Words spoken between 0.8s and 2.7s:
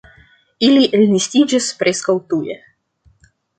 elnestiĝas preskaŭ tuje.